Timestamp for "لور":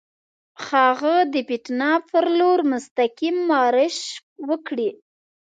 2.37-2.59